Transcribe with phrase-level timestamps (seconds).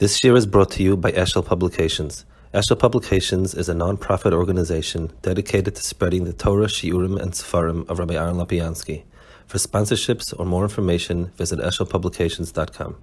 [0.00, 2.24] This year is brought to you by Eshel Publications.
[2.52, 8.00] Eshel Publications is a non-profit organization dedicated to spreading the Torah, Shiurim, and Sefarim of
[8.00, 9.04] Rabbi Aaron Lapiansky.
[9.46, 12.96] For sponsorships or more information, visit eshelpublications.com.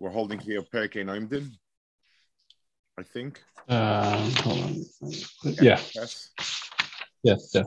[0.00, 1.52] We're holding here Perke Noimdin,
[2.98, 3.40] I think.
[3.68, 4.84] Uh, hold on.
[5.44, 5.78] Yeah.
[5.94, 6.30] Yes.
[7.22, 7.50] Yes.
[7.54, 7.66] Yes.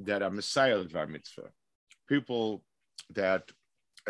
[0.00, 1.50] that are messiah Dvar mitzvah,
[2.08, 2.64] people
[3.10, 3.50] that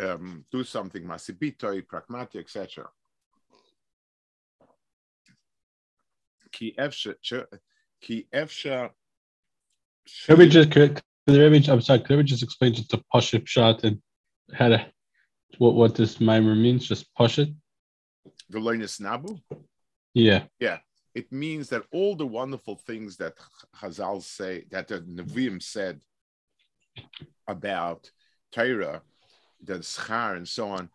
[0.00, 2.88] um, do something masibitoi, pragmatic, etc.
[6.52, 7.14] Ki efsha.
[10.26, 13.02] Could we just could, could the Rebbe, I'm sorry, could we just explain just the
[13.12, 14.00] Pashut shot and
[14.52, 14.86] how to
[15.58, 16.86] what what this mimer means?
[16.86, 17.54] Just Pashut?
[18.50, 19.38] The loinus nabu?
[20.12, 20.44] Yeah.
[20.60, 20.78] Yeah.
[21.14, 23.34] It means that all the wonderful things that
[23.80, 26.00] Chazal say, that the Nevi'im said
[27.46, 28.10] about
[28.50, 29.02] Torah,
[29.62, 30.90] the schar and so on,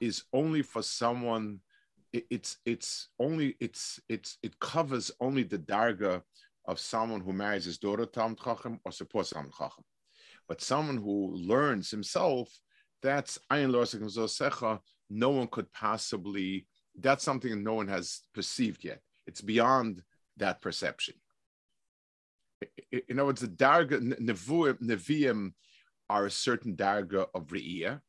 [0.00, 1.60] is only for someone.
[2.12, 6.22] it- It's it's only it's it's it covers only the darga
[6.66, 9.84] of someone who marries his daughter Talmud Chacham or supports Talmud Chacham,
[10.48, 12.48] but someone who learns himself,
[13.02, 14.80] that's ayin lo asekim.
[15.10, 16.66] No one could possibly.
[16.96, 19.00] That's something no one has perceived yet.
[19.26, 20.02] It's beyond
[20.36, 21.14] that perception.
[23.08, 25.52] In other words, the darga neviim
[26.08, 28.00] are a certain darga of re'iyah,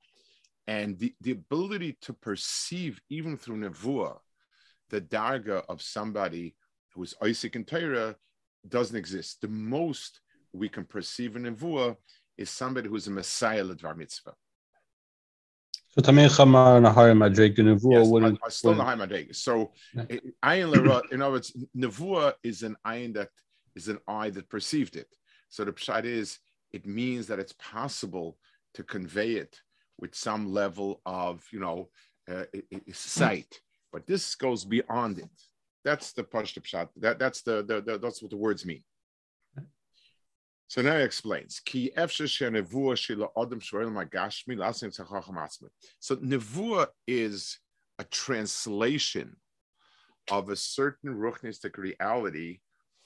[0.68, 4.18] and the, the ability to perceive even through nevuah
[4.90, 6.56] the darga of somebody
[6.94, 8.16] who is Isaac and Torah
[8.68, 9.42] doesn't exist.
[9.42, 10.22] The most
[10.54, 11.96] we can perceive in nevuah
[12.38, 14.34] is somebody who's a messiah ledvar mitzvah.
[15.98, 19.28] So Tamir Chamar Nahar Madreg Nevuah Yes, wouldn't I, I still wouldn't- high.
[19.32, 19.72] So,
[20.44, 23.30] ayin lera, in other words, nevuah is an ayin that
[23.76, 25.08] is an eye that perceived it.
[25.50, 26.40] So the pshat is,
[26.74, 28.38] it means that it's possible
[28.74, 29.58] to convey it
[30.00, 31.88] with some level of, you know,
[32.30, 32.44] uh,
[32.92, 33.62] sight.
[33.94, 35.30] But this goes beyond it.
[35.86, 36.90] That's the pashta pshat.
[36.98, 38.84] That that's the, the, the that's what the words mean.
[40.68, 41.62] So now he explains.
[46.00, 47.60] So nevuah is
[48.00, 49.36] a translation
[50.32, 52.60] of a certain ruchnistic reality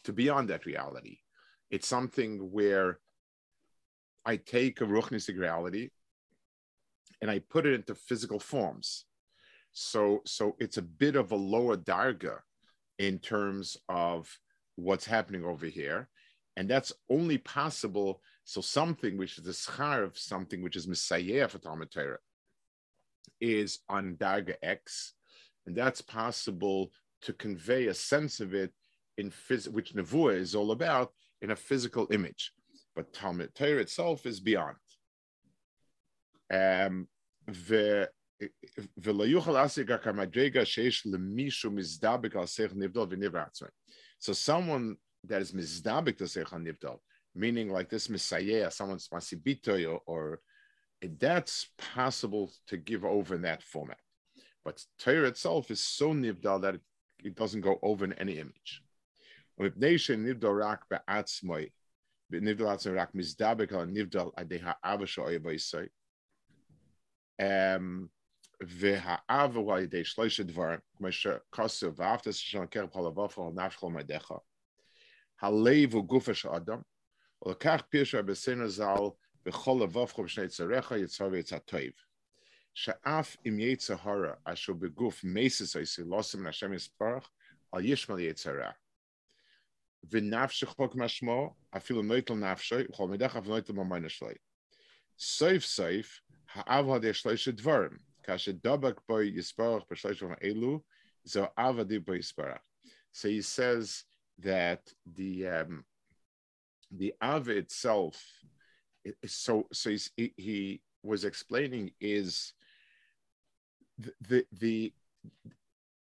[0.06, 1.18] to beyond that reality.
[1.70, 3.00] It's something where
[4.26, 5.90] I take a ruchnistic reality
[7.22, 9.06] and I put it into physical forms.
[9.72, 12.40] So, so it's a bit of a lower darga
[12.98, 14.30] in terms of
[14.76, 16.10] what's happening over here.
[16.60, 18.22] And that's only possible.
[18.44, 22.18] So something which is the schar of something which is Messiah for Talmud Torah
[23.40, 25.14] is on Daga X.
[25.66, 28.74] And that's possible to convey a sense of it
[29.18, 32.52] in phys- which Nevuah is all about in a physical image.
[32.94, 34.76] But Talmud Torah itself is beyond.
[36.52, 37.08] Um,
[37.48, 38.10] the
[44.20, 46.99] so someone that is mizdabik to seichel nivdal,
[47.35, 50.41] meaning like this messiah, someone's masibito or, or
[51.19, 53.99] that's possible to give over in that format.
[54.65, 56.81] But Torah itself is so nivdal that it,
[57.23, 58.83] it doesn't go over in any image.
[59.59, 61.57] ומפני שנבדל רק בעצמו,
[62.31, 65.87] נבדל עצמו רק מזדבק על נבדל על ידי האבא שלו ויסוי.
[68.61, 73.83] והאב הוא על ידי שלושה דברים, כמו שכוסו, ואהבת השם לקרב כל לבופו על נפשך
[73.83, 74.33] ומדיך.
[75.41, 76.79] הלב הוא גופה של אדם,
[77.47, 78.85] ולקח פירשו בסנו ז"ל
[79.45, 81.81] בכל לבופך ובשני צריך יצר ויצא טוב.
[82.75, 87.31] שאף אם יצא הרע אשר בגוף מסס עשי לוסם מן השם יספרך,
[87.73, 88.71] על ישמעאל יצרה.
[90.11, 94.35] ונפשך כמשמעו, אפילו נויטל נפשי, וכל מידך אף נויטל ממיינה שלי.
[95.19, 96.21] סוף סוף,
[96.53, 100.83] האב עד שלושה דברים, כאשר דבק בו יספרך בשלושה אלו,
[101.25, 102.59] זו אב עדי בו יספרך.
[103.15, 104.05] So he says
[104.42, 104.82] that
[105.16, 105.84] the um,
[106.92, 108.22] the Ava itself,
[109.26, 112.54] so so he, was explaining is
[113.98, 114.94] the the the,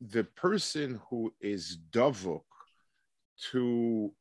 [0.01, 2.43] the person who is davuk
[3.51, 4.13] to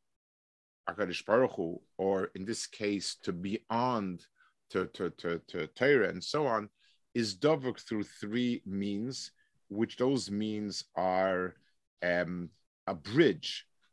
[0.89, 4.25] Hakadosh Baruch Hu, or in this case to beyond
[4.69, 6.69] to to to to Torah and so on,
[7.13, 9.31] is davuk through three means.
[9.71, 11.55] which those means are
[12.03, 12.49] um,
[12.87, 13.65] a bridge,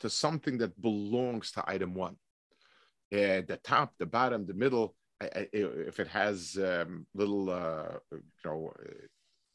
[0.00, 2.16] to something that belongs to item one.
[3.12, 8.72] Uh, the top, the bottom, the middle, if it has um, little, uh, you know,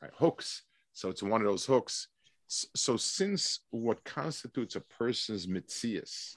[0.01, 0.63] uh, hooks,
[0.93, 2.07] so it's one of those hooks.
[2.47, 6.35] So since what constitutes a person's mitzias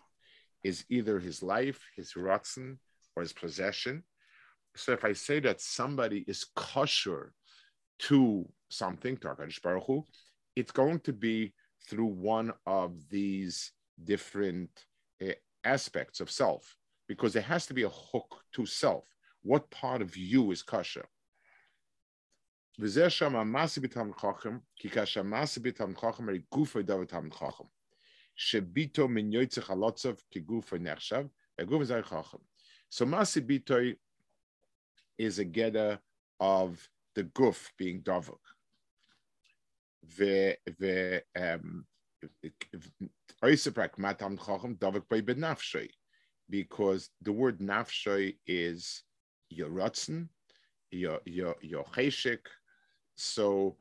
[0.63, 2.79] is either his life, his ratzon,
[3.17, 4.03] or his possession,
[4.75, 7.33] so if I say that somebody is kosher
[8.01, 10.05] to something, Baruch Hu,
[10.57, 11.53] it's going to be
[11.89, 13.73] through one of these
[14.05, 14.71] different
[15.23, 15.33] uh,
[15.65, 16.77] aspects of self,
[17.09, 19.05] because there has to be a hook to self.
[19.43, 21.03] What part of you is chacham.
[32.89, 33.97] So masi bitoy
[35.19, 35.99] is a getter
[36.41, 38.41] of the guf being davuk.
[41.37, 41.87] Um
[46.51, 49.03] because the word nafshay is
[49.51, 50.29] your rotzen,
[50.91, 52.47] your your your cheshik.
[53.15, 53.77] So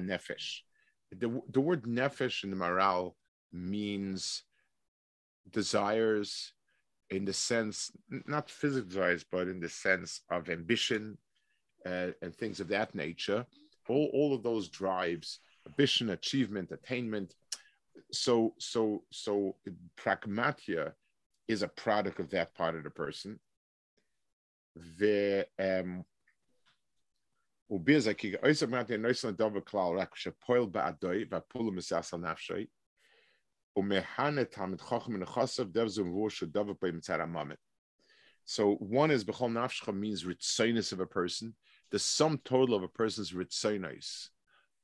[0.00, 0.62] nefesh
[1.18, 3.14] the, the word nefesh in the Maharal
[3.52, 4.44] means
[5.50, 6.52] desires
[7.10, 11.18] in the sense, not physical desires, but in the sense of ambition
[11.84, 13.44] uh, and things of that nature.
[13.88, 15.40] All, all of those drives,
[15.70, 17.34] ambition, achievement, attainment.
[18.12, 19.56] So, so, so
[19.96, 20.92] pragmatia
[21.48, 23.38] is a product of that part of the person.
[24.98, 26.04] The um,
[38.44, 41.54] so one is bechol nafshcha means ritzonis of a person.
[41.90, 44.28] The sum total of a person's ritzonis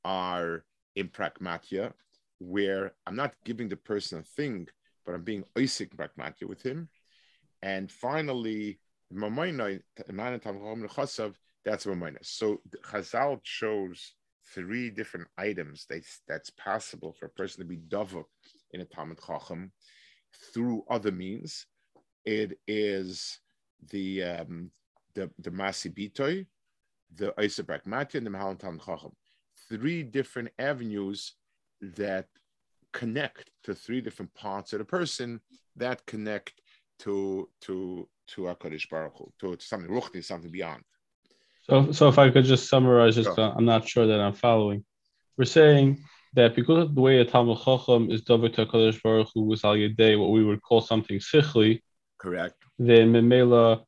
[0.05, 0.65] are
[0.97, 1.93] in pragmatia,
[2.39, 4.67] where I'm not giving the person a thing,
[5.05, 6.89] but I'm being oisik pragmatia with him.
[7.63, 8.81] And finally,
[11.65, 12.29] that's a minus.
[12.29, 14.15] So Chazal chose
[14.55, 18.25] three different items that's, that's possible for a person to be davuk
[18.73, 19.73] in a Talmud Chacham
[20.53, 21.67] through other means.
[22.25, 23.39] It is
[23.91, 24.71] the um,
[25.15, 26.47] the the Masibitoy,
[27.15, 29.13] the Isabrak Mati, and the Mahalan Talmud Chacham.
[29.69, 31.33] Three different avenues
[31.81, 32.27] that
[32.93, 35.41] connect to three different parts of the person
[35.77, 36.61] that connect
[37.01, 40.83] to to to Hakadosh Baruch Hu, to, to something ruchni, something beyond.
[41.69, 44.85] So, so if I could just summarize, just uh, I'm not sure that I'm following.
[45.37, 45.99] We're saying
[46.35, 49.75] that because of the way a Talmud Chacham is David Hakadosh Baruch Hu was al
[49.75, 51.81] Yedei, what we would call something sichli.
[52.19, 52.55] Correct.
[52.79, 53.85] Then Memela,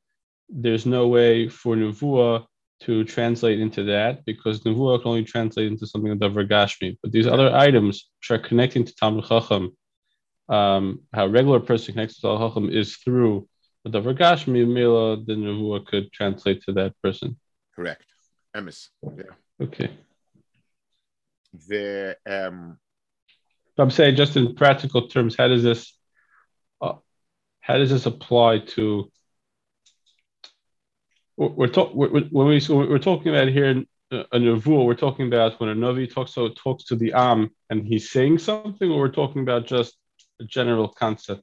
[0.49, 2.47] there's no way for Nevuah
[2.81, 6.97] to translate into that because Nevuah can only translate into something of Davar Gashmi.
[7.03, 9.77] But these other items which are connecting to Talmud Chacham,
[10.49, 13.49] um, how a regular person connects to Talmud Chacham is through
[13.85, 17.37] the Davar Gashmi, Memela, the Nevuah could translate to that person.
[17.75, 18.05] Correct.
[18.57, 18.89] Emes.
[19.03, 19.25] Yeah.
[19.61, 19.91] Okay.
[21.69, 22.79] The um
[23.79, 25.97] I'm saying just in practical terms, how does this
[26.81, 26.95] uh,
[27.61, 29.11] how does this apply to
[31.39, 35.71] we're, talking when we we're talking about here uh, a nevuah, we're talking about when
[35.71, 39.43] a novi talks so talks to the am and he's saying something, or we're talking
[39.43, 39.97] about just
[40.41, 41.43] a general concept.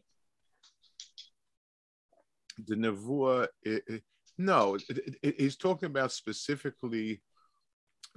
[2.67, 3.47] The nevuah,
[4.37, 7.21] no, it, it, he's talking about specifically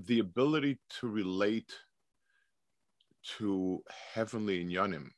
[0.06, 1.72] the ability to relate
[3.38, 3.82] to
[4.14, 5.10] heavenly inyanim.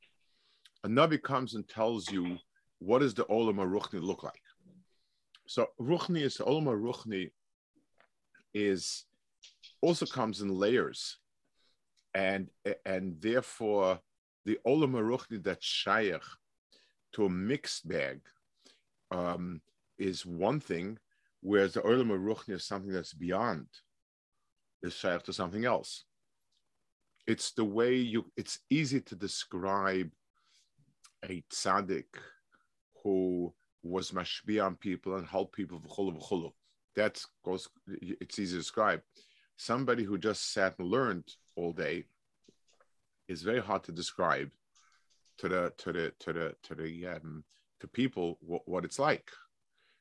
[0.85, 2.39] A Navi comes and tells you
[2.79, 4.41] what does the Olam Ruchni look like.
[5.51, 7.33] So Ruchni is Olam Ruchni
[8.55, 9.05] is
[9.83, 11.17] also comes in layers,
[12.15, 12.47] and
[12.87, 13.99] and therefore
[14.45, 16.23] the Olam Ruchni that's shaykh
[17.15, 18.21] to a mixed bag
[19.11, 19.61] um,
[19.99, 20.99] is one thing,
[21.41, 23.67] whereas the Olam Ruchni is something that's beyond,
[24.85, 26.05] is shaykh to something else.
[27.27, 30.13] It's the way you, it's easy to describe
[31.25, 32.15] a tzaddik
[33.03, 33.53] who
[33.83, 36.53] was mashbi on people and helped people v'chulu v'chulu.
[36.97, 39.01] That goes, it's easy to describe.
[39.57, 42.05] Somebody who just sat and learned all day
[43.29, 44.51] is very hard to describe
[45.39, 47.45] to the to the to the to the um,
[47.81, 49.31] to people what, what it's like.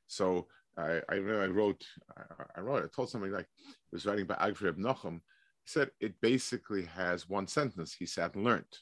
[0.07, 1.85] So I I, I wrote
[2.17, 2.23] I,
[2.57, 5.15] I, wrote I told somebody like I was writing about Agri Nochem.
[5.63, 7.93] He said it basically has one sentence.
[7.93, 8.65] He sat and learned.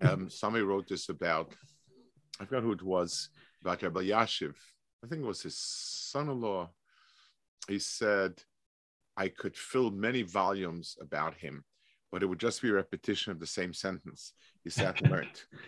[0.00, 1.52] Um, somebody wrote this about
[2.40, 3.30] I forgot who it was
[3.62, 4.54] about Rabbi Yashiv.
[5.04, 6.70] I think it was his son-in-law.
[7.68, 8.34] He said
[9.16, 11.64] I could fill many volumes about him,
[12.12, 14.32] but it would just be a repetition of the same sentence.
[14.64, 15.42] He sat and learned.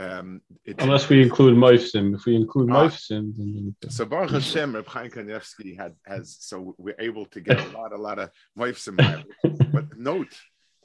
[0.00, 0.42] Um,
[0.78, 2.14] Unless we include Moifsim.
[2.14, 3.74] If we include ah, Moifsim, then...
[3.88, 7.92] So Baruch Hashem, Reb Chaim Kanievsky had has so we're able to get a lot,
[7.92, 9.24] a lot of Moifsim.
[9.72, 10.32] but note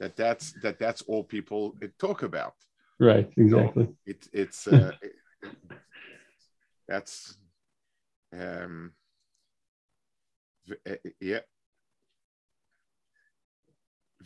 [0.00, 2.54] that that's that that's all people talk about.
[2.98, 3.30] Right.
[3.36, 3.84] Exactly.
[3.84, 5.12] So it, it's uh, it,
[6.88, 7.36] that's
[8.32, 8.92] um,
[10.88, 11.40] uh, yeah.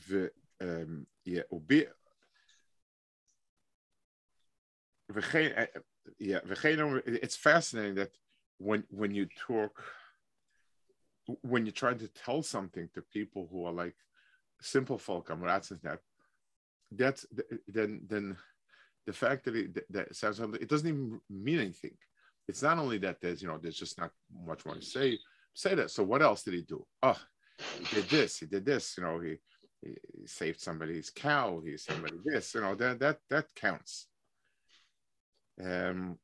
[0.09, 1.43] The um, yeah,
[6.19, 6.41] yeah,
[7.07, 8.11] it's fascinating that
[8.59, 9.83] when when you talk
[11.43, 13.95] when you're trying to tell something to people who are like
[14.61, 15.31] simple folk
[15.83, 16.01] that
[16.93, 17.27] that's
[17.67, 18.37] then then
[19.07, 21.97] the fact that it that sounds it doesn't even mean anything
[22.49, 24.11] it's not only that there's you know there's just not
[24.47, 25.19] much more to say
[25.55, 25.91] say that.
[25.91, 26.85] So what else did he do?
[27.03, 27.19] Oh
[27.79, 29.37] he did this he did this you know he,
[29.83, 34.07] he saved somebody's cow he saved somebody this you know that that that counts.
[35.63, 36.19] Um,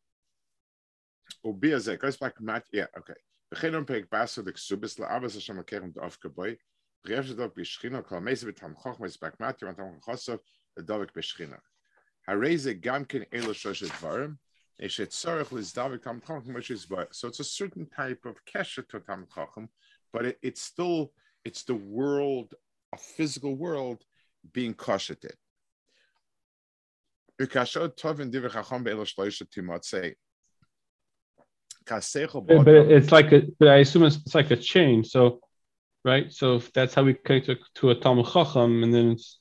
[1.45, 3.15] Ubia ze, goes back mat, yeah, okay.
[14.79, 18.25] Ish et sorach lis davik tam khochm which is but so it's a certain type
[18.25, 19.69] of kesha to tam khochm,
[20.13, 21.13] but it, it's still
[21.45, 22.55] it's the world
[22.93, 24.05] a physical world
[24.53, 25.35] being kosheted.
[32.57, 35.05] But it's like a, but I assume it's, it's like a chain.
[35.05, 35.41] So,
[36.05, 36.33] right.
[36.33, 39.41] So if that's how we connect to, to a Tam Chacham, and then it's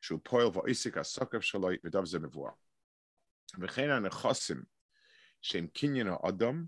[0.00, 2.52] שהוא פועל ועסק הסוקף שלו, ודוב זה מבואר.
[3.60, 4.62] וכן הנכסים
[5.42, 6.66] שהם קניין האדם,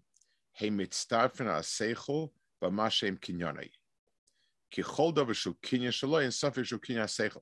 [0.61, 2.27] הם מצטרפים על השכל
[2.63, 3.69] במה שהם קניוני.
[4.71, 7.41] כי כל דבר שהוא קניין שלו, אין ספק שהוא קניין השכל.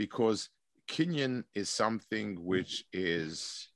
[0.00, 0.48] Because
[0.90, 3.68] Kinyan is something which is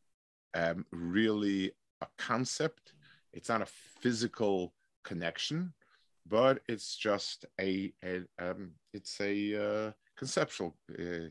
[0.54, 2.92] um, really a concept.
[3.32, 3.66] It's not a
[4.00, 5.72] physical connection,
[6.26, 11.30] but it's just a, a um, it's a uh, conceptual uh,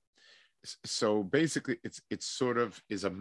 [0.63, 3.13] so basically, it's it's sort of is a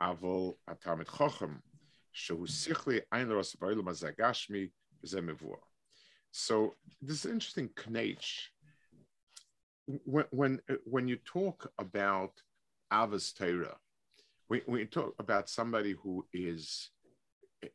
[0.00, 1.58] אבל התלמיד חכם,
[2.12, 4.68] שהוא שכלי אין לרוס בעולם הזה גשמי,
[5.02, 5.60] וזה מבואר.
[6.35, 8.47] so this is interesting knach.
[10.05, 12.31] When, when, when you talk about
[12.91, 13.77] Avos Torah,
[14.47, 16.89] when, when you talk about somebody who is,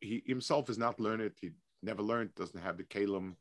[0.01, 1.51] he himself is not learned, he
[1.81, 3.35] never learned, doesn't have the kalim,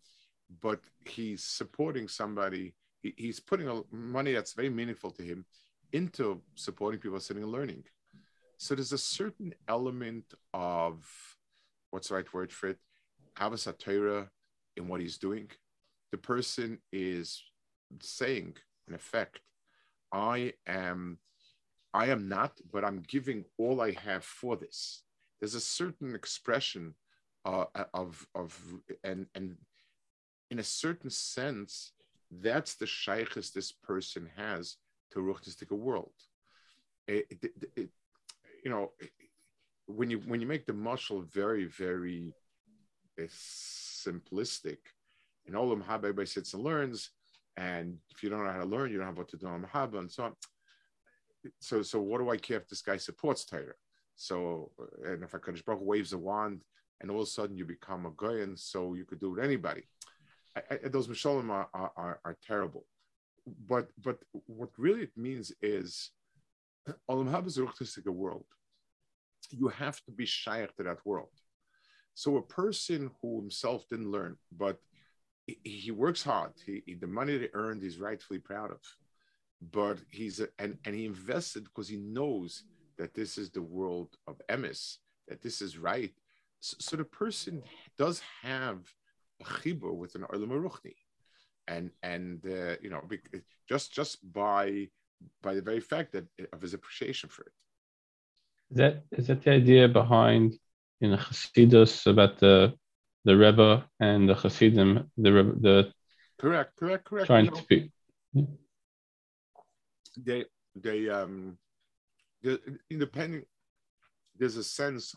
[0.62, 5.44] but he's supporting somebody he, he's putting money that's very meaningful to him
[5.92, 7.84] into supporting people sitting and learning.
[8.56, 11.04] So there's a certain element of
[11.90, 12.78] what's the right word for it?
[13.36, 14.28] Havas Torah
[14.78, 15.48] in what he's doing.
[16.12, 17.42] The person is
[18.00, 18.56] saying,
[18.86, 19.40] in effect,
[20.12, 21.18] I am
[21.94, 25.02] I am not, but I'm giving all I have for this.
[25.40, 26.94] There's a certain expression
[27.44, 28.58] uh, of of
[29.04, 29.56] and and
[30.50, 31.92] in a certain sense,
[32.30, 34.76] that's the shaykhs this person has
[35.12, 36.12] to ruchnistic world.
[37.06, 37.88] It, it, it,
[38.64, 38.92] you know,
[39.86, 42.34] when you when you make the muscle very very
[43.20, 43.26] uh,
[44.06, 44.78] simplistic,
[45.46, 47.10] in Olam Haba everybody sits and learns,
[47.56, 49.66] and if you don't know how to learn, you don't have what to do on
[49.74, 50.32] Haba and so on.
[51.60, 53.72] So so what do I care if this guy supports Torah?
[54.16, 54.70] So
[55.04, 56.62] and if Hakadosh Baruch waves a wand,
[57.00, 59.44] and all of a sudden you become a goyin, so you could do it with
[59.44, 59.82] anybody.
[60.56, 62.84] I, I, those mishalim are, are, are, terrible,
[63.68, 66.10] but but what really it means is
[67.10, 67.58] Olam Haba is
[68.06, 68.46] a world.
[69.50, 71.30] You have to be shaykh to that world.
[72.18, 74.80] So a person who himself didn't learn, but
[75.46, 76.50] he works hard.
[76.66, 78.80] He, the money he earned, he's rightfully proud of.
[79.70, 82.64] But he's a, and and he invested because he knows
[82.98, 84.96] that this is the world of emis,
[85.28, 86.12] that this is right.
[86.58, 87.62] So, so the person
[87.96, 88.80] does have
[89.40, 90.96] a chibur with an olam ruchni,
[91.68, 93.02] and and uh, you know
[93.68, 94.88] just just by
[95.40, 97.52] by the very fact that of his appreciation for it.
[98.72, 100.58] Is that is that the idea behind
[101.00, 102.74] in Chassidus about the
[103.24, 105.92] the Rebbe and the Chassidim, the Rebbe, the
[106.38, 107.26] correct, correct, correct.
[107.26, 107.92] Trying you know, to be.
[110.16, 111.58] They they um,
[112.42, 113.46] the independent.
[114.38, 115.14] There's a sense.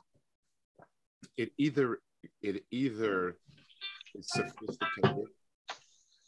[1.37, 1.99] It either
[2.41, 3.37] it either
[4.15, 5.27] is sophisticated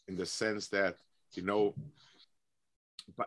[0.07, 0.95] in the sense that
[1.33, 1.73] you know,
[3.17, 3.25] by,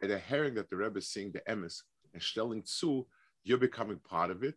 [0.00, 3.06] by the hearing that the Rebbe is seeing the emes and stelling zu,
[3.44, 4.56] you're becoming part of it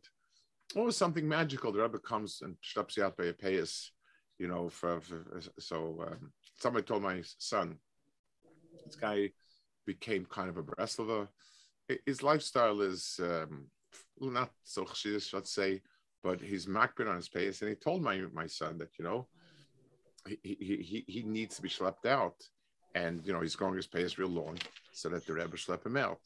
[0.76, 1.72] or something magical.
[1.72, 3.90] The Rebbe comes and stops you out by a payas,
[4.38, 4.70] you know.
[4.70, 5.24] For, for
[5.60, 7.78] so um, somebody told my son,
[8.86, 9.32] this guy
[9.86, 11.28] became kind of a Breslova.
[12.06, 13.68] His lifestyle is um,
[14.20, 15.82] not so chashidish, let's say,
[16.24, 19.28] but he's makbid on his payas, and he told my my son that you know
[20.28, 22.36] he he he, he needs to be schlepped out,
[22.96, 24.58] and you know he's going his payas real long
[24.92, 26.20] so that the Rebbe schlep him out.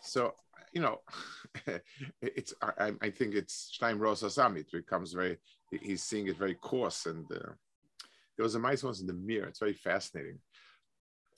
[0.00, 0.34] So
[0.76, 1.00] you know,
[2.20, 4.60] it's I, I, think it's Stein Rosa Sami.
[4.60, 5.38] It becomes very
[5.70, 7.06] he's seeing it very coarse.
[7.06, 7.52] And uh,
[8.36, 9.48] there was a nice one in the mirror.
[9.48, 10.38] It's very fascinating.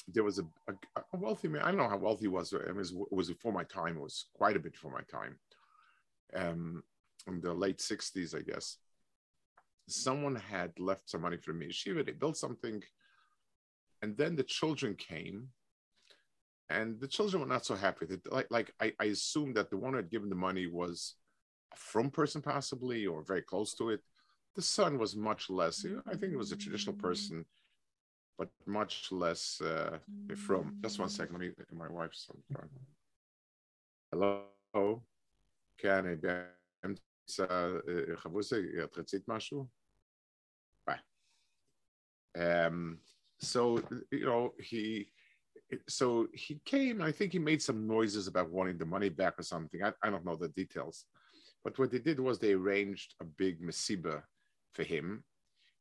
[0.09, 1.63] There was a, a, a, wealthy man.
[1.63, 2.53] I don't know how wealthy he was.
[2.53, 3.97] I mean, it was, it was before my time.
[3.97, 5.39] It was quite a bit before my time.
[6.35, 6.83] Um,
[7.29, 8.79] in the late '60s, I guess.
[9.87, 11.69] Someone had left some money for me.
[11.69, 12.05] Yeshiva.
[12.05, 12.83] They built something,
[14.03, 15.51] and then the children came
[16.70, 18.06] and the children were not so happy.
[18.06, 21.16] That like like I, I assumed that the one who had given the money was
[21.74, 24.02] a from person possibly or very close to it.
[24.56, 25.86] The son was much less.
[26.06, 27.46] I think it was a traditional person,
[28.38, 29.98] but much less uh,
[30.36, 30.78] from.
[30.82, 31.34] Just one second.
[31.34, 31.50] Let me.
[31.72, 32.70] My wife's on the phone.
[34.12, 35.04] Hello.
[35.78, 37.46] כן, באמצע
[38.16, 39.68] חבוסה, את רצית משהו?
[40.88, 41.00] Bye.
[42.36, 43.00] Um,
[43.40, 43.80] so,
[44.12, 45.10] you know, he
[45.89, 49.43] so he came i think he made some noises about wanting the money back or
[49.43, 49.83] something.
[49.83, 51.05] I, I don't know the details.
[51.65, 54.23] But what they did was they arranged a big masiba
[54.75, 55.25] for him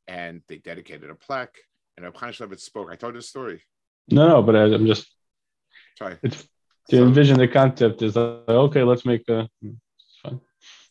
[0.07, 1.57] and they dedicated a plaque
[1.95, 2.89] and Reb Chaim spoke.
[2.91, 3.61] I told you the story.
[4.09, 5.07] No no but I, am just
[5.97, 6.31] trying to
[6.89, 10.39] so, envision the concept is like, okay let's make a it's fine.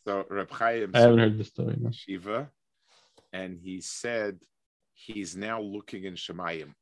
[0.05, 1.89] So Reb Chaim i haven't heard the story no.
[1.91, 2.49] shiva
[3.33, 4.39] and he said
[4.93, 6.73] he's now looking in shemayim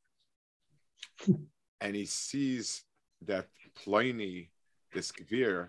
[1.80, 2.82] and he sees
[3.22, 4.50] that Pliny,
[4.92, 5.68] this Gvir,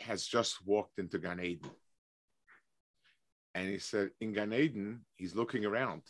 [0.00, 1.70] has just walked into Gan Eden.
[3.54, 6.02] And he said, in Gan Eden, he's looking around,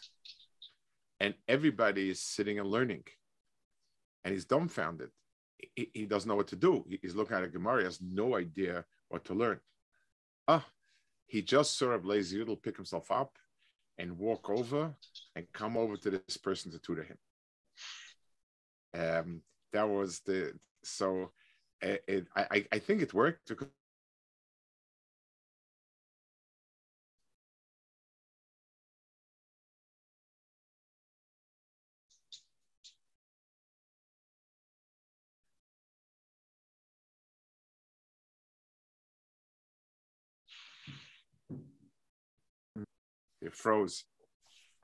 [1.21, 3.05] and everybody is sitting and learning.
[4.25, 5.11] And he's dumbfounded.
[5.77, 6.85] He, he doesn't know what to do.
[7.01, 9.61] He's looking at a Gemara, he has no idea what to learn.
[10.49, 10.67] Ah,
[11.27, 13.37] he just sort of lazy little pick himself up
[13.99, 14.95] and walk over
[15.35, 17.17] and come over to this person to tutor him
[18.99, 21.31] um, that was the so
[21.81, 23.69] it, it, I, I think it worked because
[43.43, 44.05] it froze.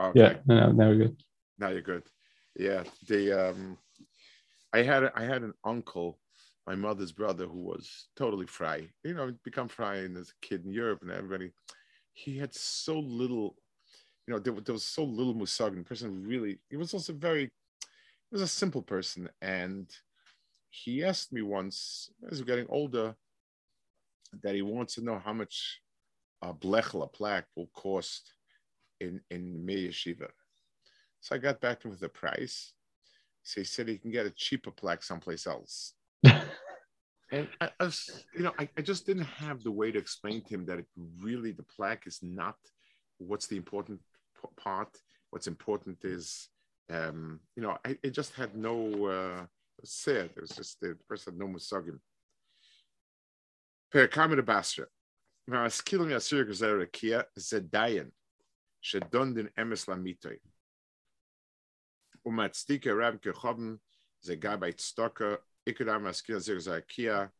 [0.00, 0.20] Okay.
[0.20, 1.22] Yeah, now, now we're good.
[1.58, 2.04] Now you're good.
[2.58, 3.78] yeah, the um,
[4.72, 6.18] I had I had an uncle,
[6.66, 8.88] my mother's brother, who was totally fry.
[9.04, 11.50] You know, become fry and as a kid in Europe and everybody.
[12.14, 13.56] He had so little,
[14.26, 15.76] you know, there, there was so little musag.
[15.76, 19.28] The person really, he was also very, he was a simple person.
[19.40, 19.90] And
[20.70, 23.14] he asked me once, as we're getting older,
[24.42, 25.80] that he wants to know how much
[26.42, 28.32] a blechel, a plaque, will cost
[29.00, 30.28] in in Mir Yeshiva.
[31.20, 32.72] So I got back to him with the price.
[33.42, 35.94] So he said he can get a cheaper plaque someplace else.
[36.24, 40.42] and I, I, was, you know, I, I just didn't have the way to explain
[40.42, 40.86] to him that it
[41.20, 42.56] really the plaque is not
[43.18, 44.00] what's the important
[44.56, 44.96] part.
[45.30, 46.48] What's important is,
[46.90, 49.06] um, you know, I, just had no.
[49.06, 49.46] Uh,
[49.84, 50.30] said.
[50.36, 51.98] It was just the person no musagim.
[53.90, 54.86] Per kamid basra.
[55.46, 58.10] Now, skill me asir gazer kia zedayan
[58.82, 60.38] shedondin emes lamitoy.
[62.26, 63.78] Umatztika Rab Kechobin,
[64.24, 67.30] the guy by Tztoka, Ikudar Maskir Zirzakia,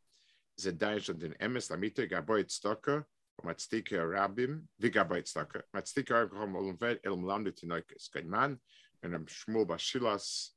[0.62, 3.05] the Daesh and in Emes Lamite, Gaboy Tztoka,
[3.42, 5.62] Umatztika Rabim, Vigaboy Tztoka.
[5.75, 8.59] Matztika Rab Kechobin Olumvet, Elm Landitinoikis, Gainman,
[9.03, 10.51] and Am Shmuel Bashilas,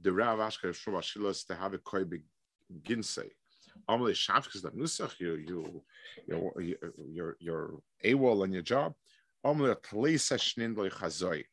[0.00, 3.30] the Rav Ashka Shmuel Bashilas, to have a koi amle
[3.88, 5.82] Amalei Shavkes nusach you, you,
[6.26, 8.94] your, your, your wall on your job.
[9.44, 11.44] Amalei Tlesa Shnindloi Chazoi.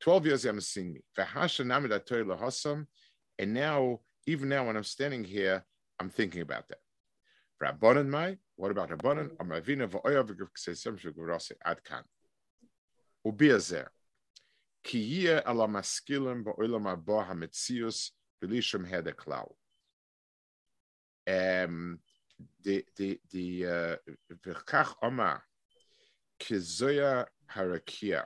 [0.00, 1.02] Twelve years you haven't seen me.
[3.38, 5.64] And now, even now, when I'm standing here,
[5.98, 6.78] I'm thinking about that.
[7.62, 8.38] Rabbanan mai.
[8.56, 9.36] What about Rabbanan?
[9.36, 12.02] Amavina v'oya v'gvksesem shugurase adkan.
[13.26, 13.88] Ubiazer.
[14.82, 18.10] Ki yeh ala maskilim ba'olam haba hametzius
[18.42, 19.52] v'lishim hedeklau
[21.30, 21.98] um,
[22.62, 23.98] the the the
[24.44, 25.42] v'chach oma
[26.40, 28.24] kizoya harakia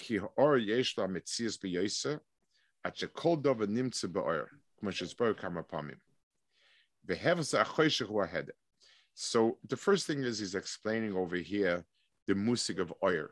[0.00, 2.20] ki or yesh la metzias b'yosa
[2.84, 4.46] at shekol dova nimtze ba'or
[4.78, 5.96] כמו שהסבר כמה פעמים.
[7.04, 8.52] והבס החוישך הוא ההדר.
[9.14, 11.84] So the first thing is he's explaining over here
[12.26, 13.28] the musig of oil.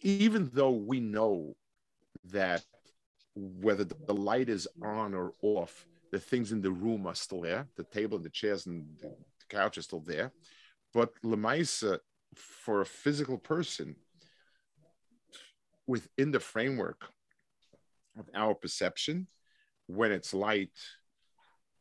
[0.00, 1.56] Even though we know
[2.24, 2.64] that
[3.34, 7.66] whether the light is on or off the things in the room are still there.
[7.76, 9.12] The table, the chairs, and the
[9.48, 10.30] couch are still there.
[10.92, 11.98] But Lemaisa,
[12.36, 13.96] for a physical person,
[15.89, 17.01] within the framework
[18.19, 19.27] of our perception,
[19.87, 20.77] when it's light,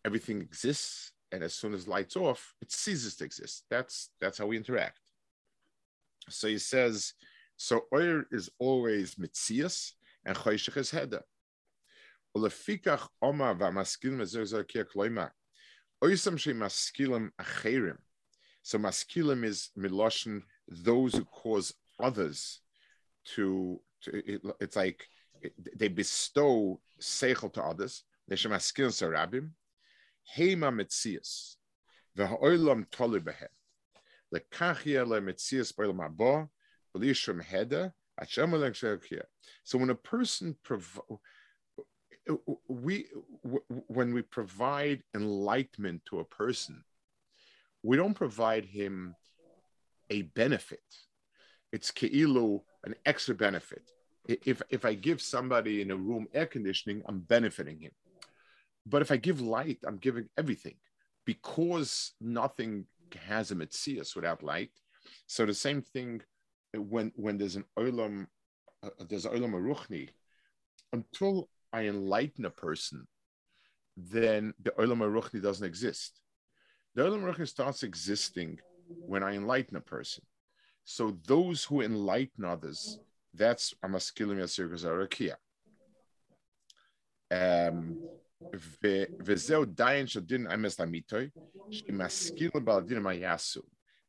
[0.04, 1.12] everything exists.
[1.30, 3.64] And as soon as light's off, it ceases to exist.
[3.68, 4.98] That's that's how we interact.
[6.30, 7.12] So he says,
[7.58, 9.92] so oir is always mitzias
[10.24, 11.20] and choishech is heda.
[12.34, 15.30] Ulefikach oma v'maskilim ezerzer kia kloima.
[16.02, 17.98] Oisam shemaskilim acherim.
[18.62, 22.60] So maskilim is miloshin, those who cause others
[23.34, 25.06] to it, it's like
[25.40, 28.04] it, they bestow seichel to others.
[28.28, 29.50] They should maskilim sarabim.
[30.36, 31.56] Heima metzias.
[32.16, 33.48] V'ha'olam toli behem.
[34.34, 36.48] Lekachia le metzias b'olam haba.
[36.96, 37.92] B'lishum heda.
[39.62, 41.00] So when a person provides,
[42.66, 43.06] we
[43.86, 46.82] when we provide enlightenment to a person
[47.82, 49.14] we don't provide him
[50.10, 50.82] a benefit
[51.72, 53.90] it's keilu an extra benefit
[54.26, 57.92] if if i give somebody in a room air conditioning i'm benefiting him
[58.86, 60.76] but if i give light i'm giving everything
[61.24, 62.84] because nothing
[63.26, 64.70] has a mitzias without light
[65.26, 66.20] so the same thing
[66.74, 68.26] when when there's an olam
[68.82, 70.08] uh, there's olam aruchni
[70.92, 73.06] until I enlighten a person,
[73.96, 76.20] then the Olam Aruchni doesn't exist.
[76.94, 78.58] The Olam Aruchni starts existing
[79.06, 80.24] when I enlighten a person.
[80.87, 82.99] So those who enlighten others,
[83.33, 85.35] that's Amaskilim Yasir Gazarakia.
[87.31, 87.97] Um,
[89.25, 91.29] וזהו דיין שדין אמס למיתוי,
[91.71, 93.61] שמשכיל בעל מה יעשו.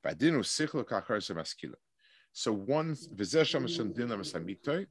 [0.05, 1.75] והדין הוא שכל כאחר שמשכיל.
[2.35, 4.85] So one, וזה שם של דין אמס למיתוי,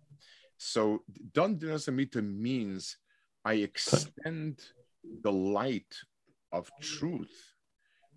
[0.60, 1.00] so
[1.34, 2.98] Don Dinasamita means
[3.44, 4.62] I extend
[5.24, 5.94] the light
[6.52, 7.54] of truth,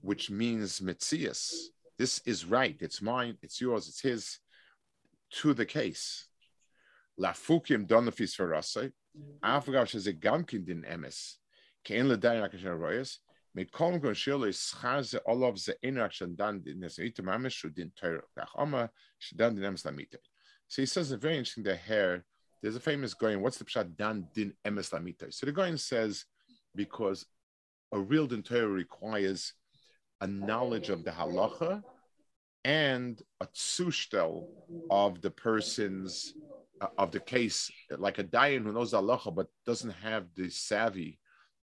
[0.00, 1.52] which means Metzias.
[1.97, 2.77] This is right.
[2.80, 3.38] It's mine.
[3.41, 3.88] It's yours.
[3.88, 4.39] It's his.
[5.36, 6.27] To the case.
[7.19, 8.91] Lafukim donafis farasai.
[9.43, 11.36] Afgav sheze gamkin din emes.
[11.86, 13.17] Kein ledayin akashan royas.
[13.58, 18.21] Mekom kon shilo ischaze olav ze inak shandan din nesamita mamish shudin teir.
[18.38, 18.89] Kachama
[19.21, 20.17] shadan din emes lamita.
[20.67, 22.25] So he says a very interesting the hair
[22.62, 25.34] there's a famous Goyen, what's the pshat dan din emes lamita?
[25.34, 26.25] So the Goyen says,
[26.75, 27.25] because
[27.91, 29.54] a real din requires
[30.21, 31.84] a knowledge of the halacha
[32.63, 34.45] and a tzushtel
[34.89, 36.34] of the person's
[36.79, 41.19] uh, of the case, like a dayan who knows halacha but doesn't have the savvy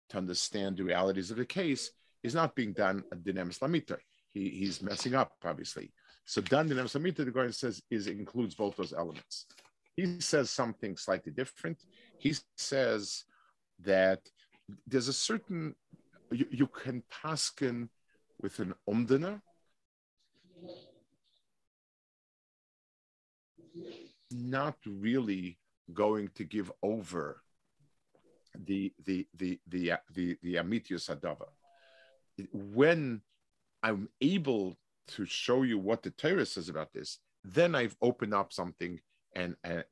[0.10, 1.92] to understand the realities of the case,
[2.24, 3.98] is not being done a dinem lamita.
[4.30, 5.92] He, he's messing up, obviously.
[6.26, 9.46] So done dinem lamita, the Goyen says, is includes both those elements.
[9.96, 11.78] He says something slightly different.
[12.20, 13.24] He says
[13.84, 14.22] that
[14.86, 15.76] there's a certain
[16.32, 17.90] you, you can paskin
[18.42, 19.42] with an umdana
[24.32, 25.58] not really
[25.94, 27.42] going to give over
[28.66, 31.48] the the the the the the amitius adava.
[32.52, 33.22] When
[33.84, 34.78] I'm able
[35.10, 39.00] to show you what the Torah says about this, then I've opened up something
[39.36, 39.84] and uh,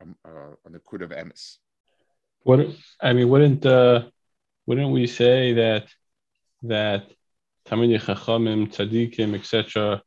[0.00, 1.58] um, uh, on the kud of emes.
[2.42, 2.66] What
[3.00, 4.08] I mean, wouldn't uh,
[4.66, 5.88] wouldn't we say that
[6.62, 7.10] that
[7.66, 10.02] Tamini Chachamim, Tzadikim, etc.,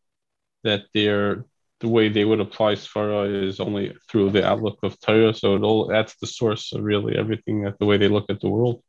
[0.63, 1.45] that they're
[1.79, 5.33] the way they would apply Svara is only through the outlook of Torah.
[5.33, 8.39] So it all that's the source of really everything that the way they look at
[8.39, 8.81] the world.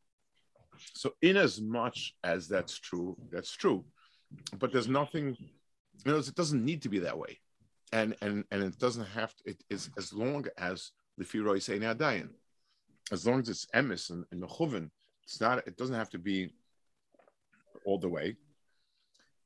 [0.95, 3.85] So in as much as that's true, that's true.
[4.59, 5.37] But there's nothing,
[6.05, 7.39] you know, it doesn't need to be that way.
[7.93, 11.79] And and and it doesn't have to, it is as long as the Firoi say
[11.79, 12.31] Nadayan.
[13.13, 14.91] As long as it's emis and, and Mechuvin,
[15.25, 16.51] it's not it doesn't have to be
[17.85, 18.37] all the way.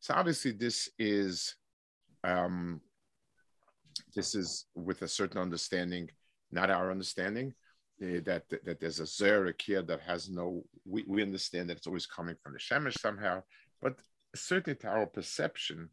[0.00, 1.54] So obviously this is
[2.24, 2.80] um,
[4.14, 6.08] this is with a certain understanding,
[6.50, 7.54] not our understanding,
[8.02, 11.86] uh, that, that there's a zer, here that has no, we, we understand that it's
[11.86, 13.42] always coming from the shemesh somehow,
[13.80, 13.98] but
[14.34, 15.88] certainly to our perception,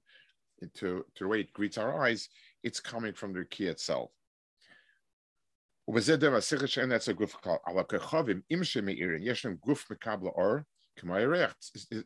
[0.76, 2.30] to, to the way it greets our eyes,
[2.64, 4.12] it's coming from the key itself.
[5.89, 10.27] ובזה דבר שיחה שאין עצה גוף כלל, אבל כחובים, אם שמאירים, יש להם גוף מקבל
[10.27, 10.57] אור,
[10.97, 11.55] כמו הירח.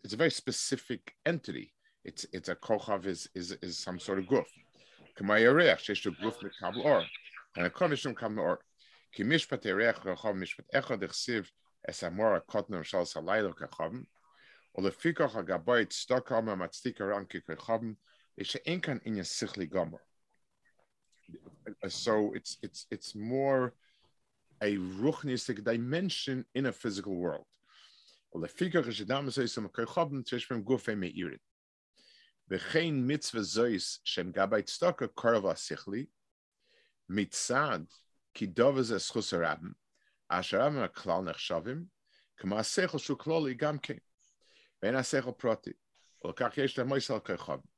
[0.07, 1.73] It's a very specific entity.
[2.09, 4.49] It's, it's a kochav is, is, is some sort of guf.
[5.15, 7.03] כמו הירח, שיש לו גוף מקבל אור.
[7.57, 8.55] הנקום יש לו מקבל אור.
[9.13, 11.51] כי משפט הירח כחוב משפט אחד הכסיב
[11.91, 14.05] את המור הקוטנר של סלילו כחובים,
[14.79, 17.95] ולפיכך הגבוה צדוקה מהמצדיק הרם ככחובים,
[18.39, 19.99] ושאין כאן עניין שכלי גמור.
[21.83, 23.75] Uh, so it's it's it's more
[24.63, 27.47] a ruchnistic dimension in a physical world.
[32.51, 36.07] וכן מצווה זויס שם גבי צדוקה קרוב השכלי,
[37.09, 37.79] מצד
[38.35, 39.73] כי דוב זה זכוס הרבים,
[40.29, 41.85] אשר רבים הכלל נחשבים,
[42.37, 43.99] כמו השכל שהוא כלולי גם כן,
[44.83, 45.73] ואין השכל פרוטי,
[46.25, 47.71] ולכך יש למויסל כרחובים,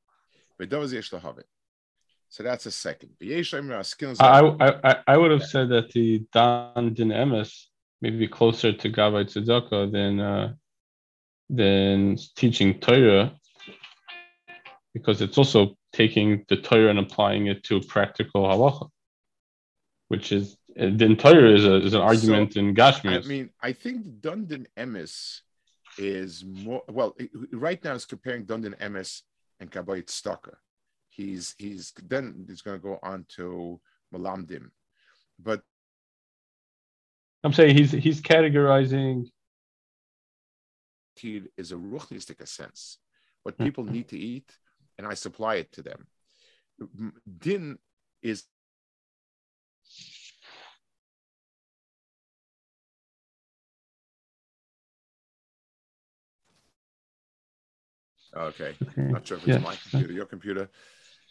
[0.60, 1.44] ודוב זה יש להובין.
[2.29, 3.11] So that's a second.
[3.21, 4.41] I,
[4.83, 7.65] I, I would have said that the Dan Din Emes
[8.01, 10.53] may be closer to Gavai Tzedakah than uh,
[11.49, 13.33] than teaching Torah
[14.93, 18.89] because it's also taking the Torah and applying it to practical halacha,
[20.07, 23.25] which is then Torah is, a, is an argument so, in Gashmias.
[23.25, 25.41] I mean, I think Dundin Emes
[25.97, 27.15] is more well
[27.53, 29.21] right now it's comparing Dundin Emes
[29.59, 30.55] and Kabbayit Stocker
[31.15, 33.79] he's he's then he's going to go on to
[34.13, 34.69] Malamdim,
[35.39, 35.61] but
[37.43, 39.25] I'm saying he's he's categorizing.
[41.57, 42.99] Is a ruchnistic sense,
[43.43, 43.63] what hmm.
[43.63, 44.51] people need to eat,
[44.97, 46.07] and I supply it to them.
[47.39, 47.79] Din
[48.21, 48.43] is
[58.35, 58.75] Okay.
[58.89, 59.01] okay.
[59.01, 59.57] Not sure if it's yeah.
[59.59, 60.69] my computer, your computer.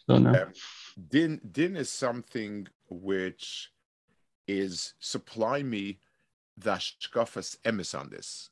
[0.09, 0.43] Don't know.
[0.43, 0.53] Um,
[1.09, 3.71] din din is something which
[4.47, 5.99] is supply me
[6.59, 8.51] the shkafas emis on this.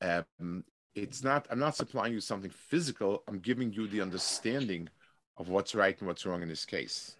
[0.00, 1.46] Um, it's not.
[1.50, 3.22] I'm not supplying you something physical.
[3.28, 4.88] I'm giving you the understanding
[5.36, 7.16] of what's right and what's wrong in this case.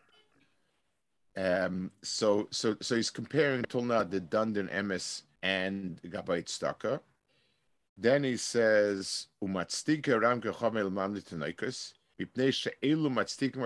[1.37, 7.01] Um, so so so he's comparing Tulna the Dundin emis and Gabayit Staka.
[7.97, 13.62] Then he says, "Umatstika ram kechamel manlitanikas." מפני שאלו מצדיקים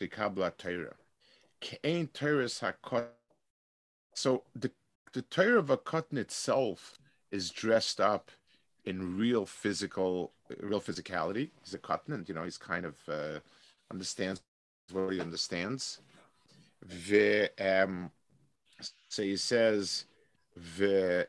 [0.00, 0.96] לקבלה Torah.
[1.60, 3.08] Kein Torah's hakot.
[4.14, 4.70] So the
[5.12, 6.98] the Torah of a cotton itself
[7.30, 8.30] is dressed up
[8.84, 11.50] in real physical, real physicality.
[11.62, 13.40] He's a cotton, and you know he's kind of uh,
[13.90, 14.40] understands
[14.92, 16.00] what he understands.
[16.82, 18.10] The, um,
[19.08, 20.06] so he says,
[20.78, 21.28] the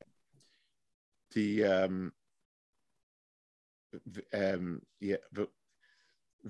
[1.34, 2.12] The um,
[4.32, 5.16] um, yeah,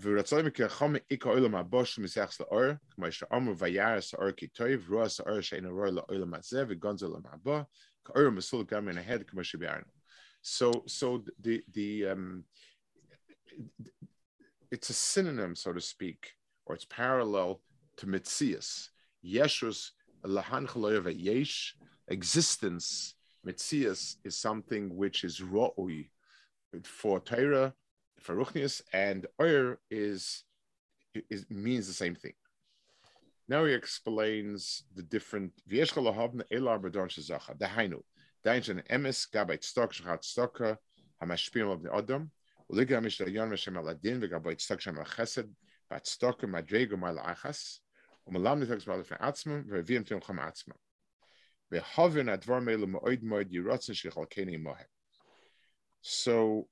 [0.00, 5.40] ורצוי מכרחום איקה עולם הבוש מסייחס לאור, כמו שאמרו וירס האור כי טוב, רועס האור
[5.40, 7.62] שאין הרוע לעולם הזה, וגונזו לעולם הבא,
[8.04, 9.96] כאור מסול גם מן ההד, כמו שביארנו.
[10.42, 12.44] So, so the, the, um,
[14.70, 16.34] it's a synonym, so to speak,
[16.66, 17.62] or it's parallel
[17.96, 18.90] to Mitzias.
[19.24, 19.90] Yeshus
[20.24, 20.66] lahan
[21.18, 21.74] yesh,
[22.08, 23.14] existence,
[23.45, 26.09] Metzias is something which is ro'oi
[26.83, 27.73] for Torah,
[28.19, 30.43] for Ruchnius, and Oyer is,
[31.29, 32.33] is means the same thing.
[33.47, 38.01] Now he explains the different Vieshkalahovna Elar Badon Shazacha, the Hainu,
[38.45, 40.77] Dainjan Emes, Gabait Stok, Shachat Stoka,
[41.21, 42.29] Hamashpim of the Odom,
[42.71, 45.49] Uliga Mishlayon Meshem Aladin, Vigabait Stok Shem Chesed,
[45.89, 47.79] Bat Stoka Madrego Mal Achas,
[48.29, 50.77] Umalam Nitex Balif Atzmum, Revim Tim Chom Atzmum.
[56.01, 56.67] So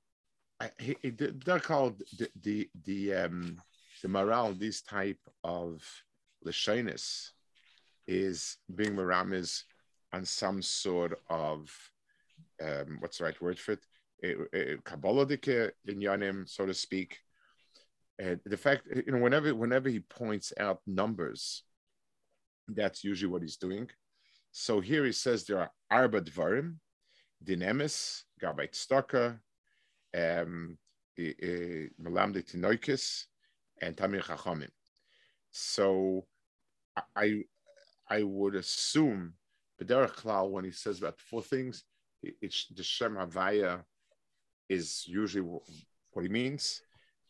[0.78, 3.56] he, they're called the the the, um,
[4.02, 4.52] the morale.
[4.52, 5.82] This type of
[6.46, 7.30] lishinus
[8.06, 9.62] is being maramis
[10.12, 11.70] on some sort of
[12.62, 13.86] um, what's the right word for it?
[14.22, 15.26] Eh, eh, eh, Kabbalah
[15.86, 17.18] in Yanim, so to speak.
[18.18, 21.62] And the fact, you know, whenever whenever he points out numbers,
[22.68, 23.88] that's usually what he's doing.
[24.52, 26.76] So here he says there are arba dvarim,
[27.44, 29.38] dinemis, gabait staka,
[30.14, 30.78] um,
[31.18, 33.26] tinoikis,
[33.80, 34.70] and tamir chachamim.
[35.50, 36.26] So
[37.16, 37.44] I
[38.08, 39.34] I would assume,
[39.80, 41.84] Derech Klal, when he says about four things,
[42.22, 43.84] it's the Shem Havaya
[44.68, 45.48] is usually
[46.12, 46.82] what he means.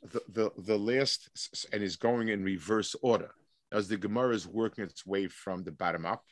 [0.03, 1.29] The, the, the last,
[1.73, 3.33] and is going in reverse order
[3.71, 6.25] as the Gemara is working its way from the bottom up.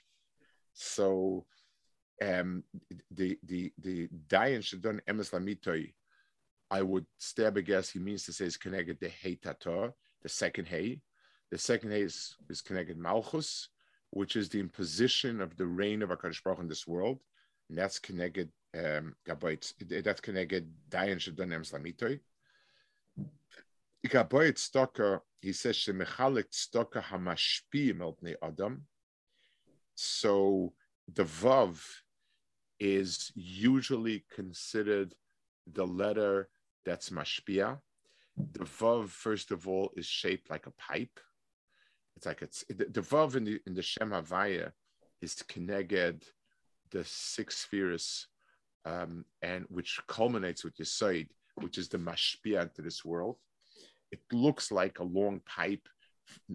[0.81, 1.45] So
[2.23, 2.62] um,
[3.11, 5.93] the the the Dayan Shadon Emes Lamitoi,
[6.71, 10.29] I would stab a guess he means to say is connected to Hey Tator, the
[10.29, 11.01] second Hey.
[11.51, 13.71] The second Hey is, is connected Malchus,
[14.11, 17.21] which is the imposition of the reign of HaKadosh Baruch in this world.
[17.69, 22.21] And that's connected um, dat keneged dayan slamitoi.
[24.07, 28.87] Gaboit stocker, he says shemechalik stocker hamashpi meltnei adam.
[30.00, 30.74] So
[31.12, 31.82] the vav
[32.78, 35.12] is usually considered
[35.66, 36.50] the letter
[36.84, 37.80] that's mashpia.
[38.52, 41.18] The vav, first of all, is shaped like a pipe.
[42.16, 44.70] It's like it's the, the vav in the in the Shem Havaya
[45.20, 46.22] is keneged
[46.92, 48.28] the six spheres
[48.84, 53.38] um, and which culminates with Yesod, which is the mashpia to this world.
[54.12, 55.88] It looks like a long pipe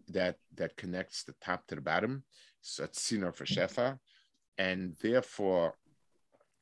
[0.10, 2.24] that that connects the top to the bottom.
[2.62, 4.00] So it's sinor for shefa,
[4.58, 5.76] and therefore,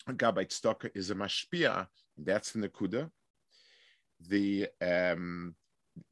[0.09, 1.87] Gabait Stocker is a mashpia.
[2.17, 3.09] That's the nekuda.
[4.27, 5.55] The um,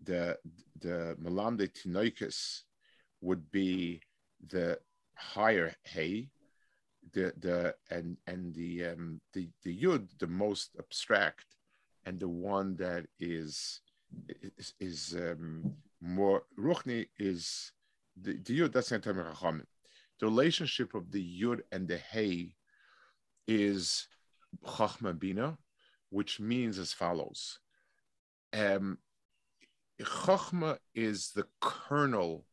[0.03, 0.37] the
[0.79, 2.61] the malamde tinoikus
[3.21, 4.01] would be
[4.47, 4.79] the
[5.15, 6.29] higher hay,
[7.13, 11.45] the the and and the um, the the yud the most abstract
[12.05, 13.81] and the one that is
[14.57, 17.71] is, is um, more ruchni is
[18.21, 19.65] the, the yud that's the
[20.21, 22.55] relationship of the yud and the hay
[23.47, 24.07] is
[24.65, 25.57] chachma bina
[26.09, 27.59] which means as follows.
[28.53, 28.97] Um
[30.01, 32.45] chachma is the kernel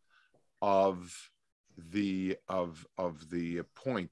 [0.61, 1.31] of
[1.77, 4.11] the of of the point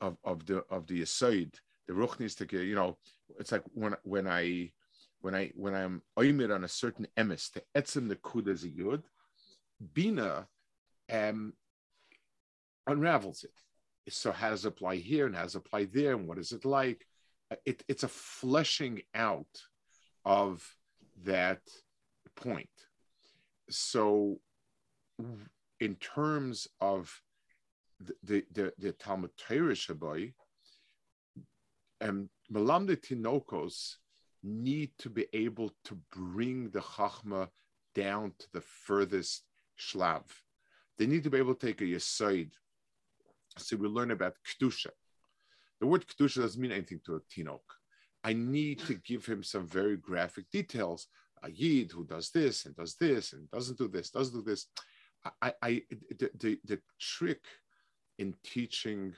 [0.00, 1.52] of of the of the aside,
[1.86, 2.98] the ruchnistic, you know,
[3.38, 4.72] it's like when when I
[5.22, 8.68] when I when I'm oimid on a certain emes, the etzim the kud as a
[8.68, 9.02] yud,
[9.94, 10.46] bina
[11.10, 11.54] um,
[12.86, 13.52] unravels it.
[14.12, 16.52] So how does it apply here and how does it apply there and what is
[16.52, 17.06] it like?
[17.64, 19.62] It, it's a fleshing out
[20.24, 20.68] of
[21.24, 21.60] that
[22.34, 22.68] point.
[23.70, 24.40] So
[25.78, 27.14] in terms of
[28.00, 30.32] the the the Talmud Torah Shabai,
[32.00, 33.96] and Malamde Tinokos
[34.42, 37.48] need to be able to bring the chachma
[37.94, 39.44] down to the furthest
[39.78, 40.22] shlav.
[40.98, 42.50] They need to be able to take a yesod.
[43.58, 44.90] So we learn about kedusha.
[45.80, 47.60] The word kedusha doesn't mean anything to a tinok.
[48.24, 51.08] I need to give him some very graphic details.
[51.42, 54.66] A yid who does this and does this and doesn't do this, doesn't do this.
[55.40, 55.82] I, I
[56.18, 57.44] the, the, the trick
[58.18, 59.14] in teaching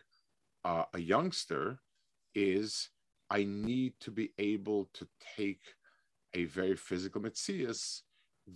[0.64, 1.80] uh, a youngster
[2.34, 2.88] is
[3.30, 5.06] I need to be able to
[5.36, 5.62] take
[6.34, 8.02] a very physical metzias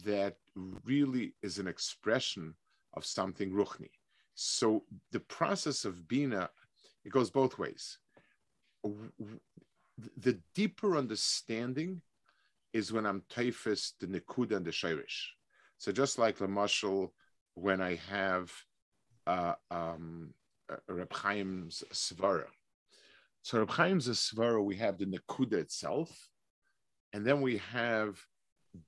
[0.04, 0.36] that
[0.84, 2.54] really is an expression
[2.94, 3.90] of something ruchni.
[4.34, 6.50] So the process of bina,
[7.04, 7.98] it goes both ways.
[8.84, 12.02] The deeper understanding
[12.72, 15.26] is when I'm taifis the nikuda and the shirish.
[15.78, 17.14] So just like the marshal,
[17.54, 18.52] when I have
[19.26, 20.34] uh, um,
[20.88, 22.46] Reb Chaim's svara.
[23.43, 26.28] So Reb Chaim's svara, we have the nekuda itself,
[27.12, 28.20] and then we have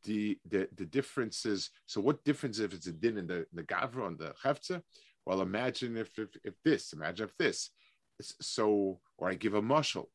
[0.05, 1.71] the, the the differences.
[1.87, 4.83] So what difference if it's a din in the the gavra and the hefza?
[5.25, 7.71] Well, imagine if, if if this, imagine if this.
[8.21, 10.11] So, or I give a marshal.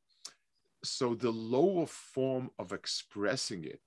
[0.84, 3.82] So the lower form of expressing it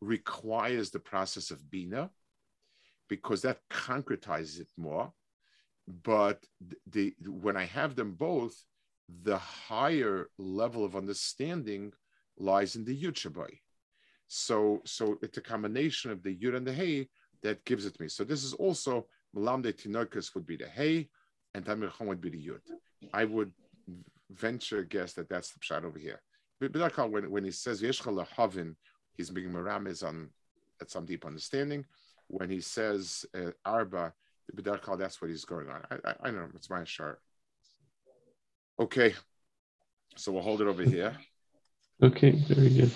[0.00, 2.10] requires the process of bina,
[3.08, 5.12] because that concretizes it more.
[5.86, 6.44] But
[6.90, 8.56] the when I have them both,
[9.22, 11.92] the higher level of understanding
[12.38, 13.16] lies in the Yud
[14.28, 17.08] So, so it's a combination of the Yud and the Hey
[17.42, 18.08] that gives it to me.
[18.08, 19.06] So this is also
[19.36, 21.08] Malamde Tinokas would be the Hey,
[21.54, 22.60] and Tamir would be the Yud.
[23.12, 23.52] I would
[24.30, 26.20] venture guess that that's the shot over here.
[26.60, 28.76] But when, when he says Yeshcha Havin,
[29.16, 30.28] he's being Maramis on
[30.80, 31.84] at some deep understanding.
[32.28, 34.12] When he says uh, Arba,
[34.54, 35.82] that's what he's going on.
[35.90, 37.20] I, I, I don't know it's my chart.
[38.80, 39.14] Okay,
[40.16, 41.14] so we'll hold it over here.
[42.02, 42.90] Okay, very good.